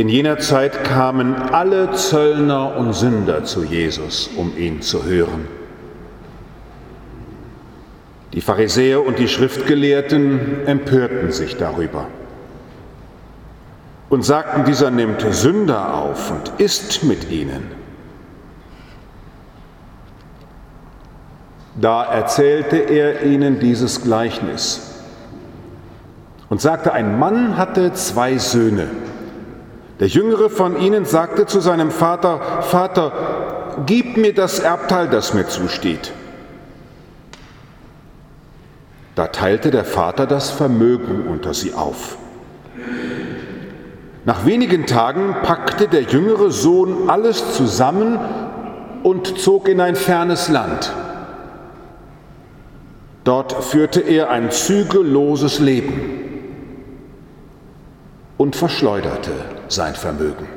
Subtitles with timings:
[0.00, 5.46] In jener Zeit kamen alle Zöllner und Sünder zu Jesus, um ihn zu hören.
[8.32, 12.06] Die Pharisäer und die Schriftgelehrten empörten sich darüber
[14.08, 17.64] und sagten, dieser nimmt Sünder auf und isst mit ihnen.
[21.78, 25.02] Da erzählte er ihnen dieses Gleichnis
[26.48, 28.88] und sagte, ein Mann hatte zwei Söhne.
[30.00, 33.12] Der jüngere von ihnen sagte zu seinem Vater, Vater,
[33.84, 36.12] gib mir das Erbteil, das mir zusteht.
[39.14, 42.16] Da teilte der Vater das Vermögen unter sie auf.
[44.24, 48.18] Nach wenigen Tagen packte der jüngere Sohn alles zusammen
[49.02, 50.94] und zog in ein fernes Land.
[53.24, 56.29] Dort führte er ein zügelloses Leben
[58.40, 59.32] und verschleuderte
[59.68, 60.48] sein Vermögen.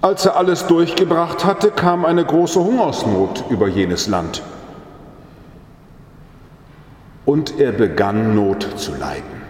[0.00, 4.42] Als er alles durchgebracht hatte, kam eine große Hungersnot über jenes Land.
[7.26, 9.40] Und er begann Not zu leiden.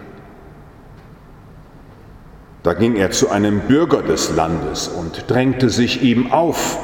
[2.61, 6.77] Da ging er zu einem Bürger des Landes und drängte sich ihm auf.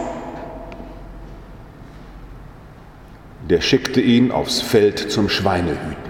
[3.48, 6.05] Der schickte ihn aufs Feld zum Schweinehüten.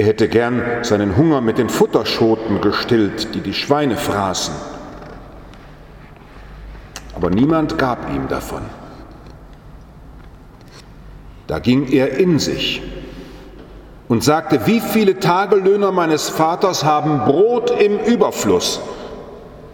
[0.00, 4.54] Er hätte gern seinen Hunger mit den Futterschoten gestillt, die die Schweine fraßen.
[7.14, 8.62] Aber niemand gab ihm davon.
[11.48, 12.80] Da ging er in sich
[14.08, 18.80] und sagte, wie viele Tagelöhner meines Vaters haben Brot im Überfluss,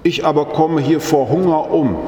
[0.02, 1.98] ich aber komme hier vor Hunger um.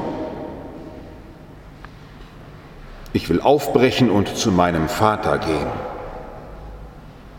[3.12, 5.88] Ich will aufbrechen und zu meinem Vater gehen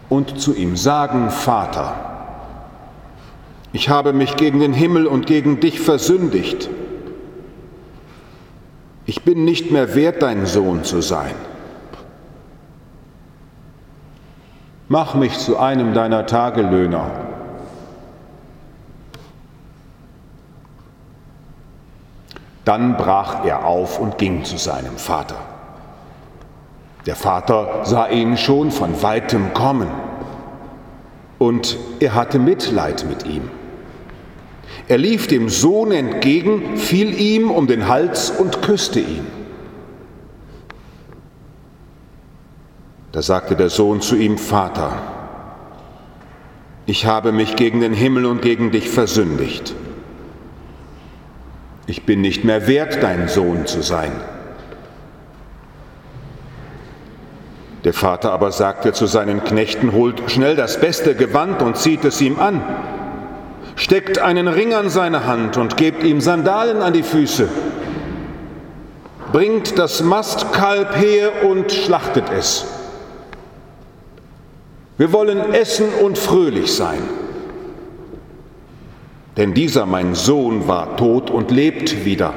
[0.10, 1.94] und zu ihm sagen, Vater,
[3.72, 6.70] ich habe mich gegen den Himmel und gegen dich versündigt.
[9.06, 11.36] Ich bin nicht mehr wert, dein Sohn zu sein.
[14.90, 17.12] mach mich zu einem deiner Tagelöhner.
[22.66, 25.38] Dann brach er auf und ging zu seinem Vater.
[27.10, 29.90] Der Vater sah ihn schon von weitem kommen
[31.40, 33.50] und er hatte Mitleid mit ihm.
[34.88, 39.26] Er lief dem Sohn entgegen, fiel ihm um den Hals und küsste ihn.
[43.12, 44.92] Da sagte der Sohn zu ihm, Vater,
[46.86, 49.74] ich habe mich gegen den Himmel und gegen dich versündigt.
[51.88, 54.12] Ich bin nicht mehr wert, dein Sohn zu sein.
[57.84, 62.20] Der Vater aber sagte zu seinen Knechten, holt schnell das beste Gewand und zieht es
[62.22, 62.62] ihm an,
[63.76, 67.48] steckt einen Ring an seine Hand und gebt ihm Sandalen an die Füße,
[69.32, 72.66] bringt das Mastkalb her und schlachtet es
[75.00, 77.00] wir wollen essen und fröhlich sein.
[79.38, 82.34] Denn dieser mein Sohn war tot und lebt wieder.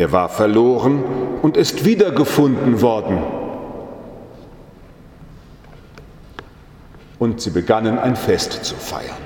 [0.00, 1.04] Er war verloren
[1.42, 3.22] und ist wiedergefunden worden.
[7.18, 9.18] Und sie begannen ein Fest zu feiern.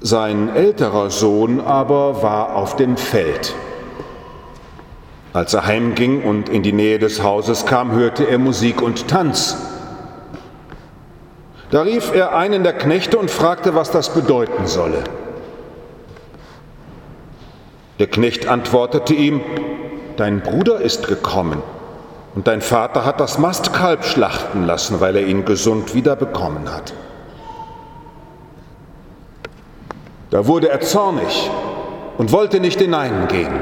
[0.00, 3.54] Sein älterer Sohn aber war auf dem Feld.
[5.32, 9.56] Als er heimging und in die Nähe des Hauses kam, hörte er Musik und Tanz.
[11.70, 15.04] Da rief er einen der Knechte und fragte, was das bedeuten solle.
[18.00, 19.42] Der Knecht antwortete ihm,
[20.16, 21.62] Dein Bruder ist gekommen
[22.34, 26.94] und dein Vater hat das Mastkalb schlachten lassen, weil er ihn gesund wiederbekommen hat.
[30.30, 31.50] Da wurde er zornig
[32.16, 33.60] und wollte nicht hineingehen.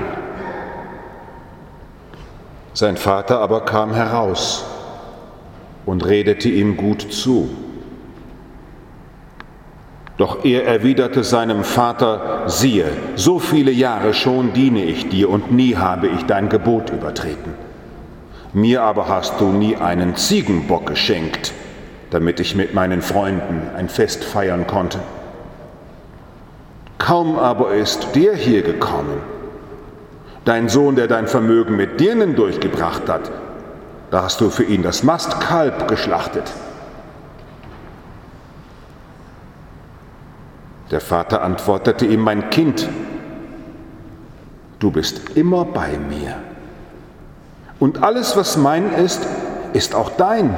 [2.74, 4.64] Sein Vater aber kam heraus
[5.84, 7.48] und redete ihm gut zu.
[10.18, 15.76] Doch er erwiderte seinem Vater, siehe, so viele Jahre schon diene ich dir und nie
[15.76, 17.54] habe ich dein Gebot übertreten.
[18.52, 21.52] Mir aber hast du nie einen Ziegenbock geschenkt,
[22.10, 24.98] damit ich mit meinen Freunden ein Fest feiern konnte.
[26.98, 29.20] Kaum aber ist der hier gekommen,
[30.44, 33.30] dein Sohn, der dein Vermögen mit Dirnen durchgebracht hat,
[34.10, 36.50] da hast du für ihn das Mastkalb geschlachtet.
[40.90, 42.88] Der Vater antwortete ihm, mein Kind,
[44.78, 46.36] du bist immer bei mir.
[47.78, 49.26] Und alles, was mein ist,
[49.72, 50.54] ist auch dein.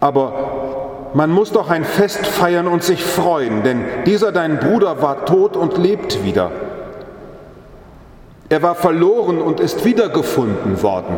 [0.00, 5.26] Aber man muss doch ein Fest feiern und sich freuen, denn dieser dein Bruder war
[5.26, 6.50] tot und lebt wieder.
[8.48, 11.14] Er war verloren und ist wiedergefunden worden.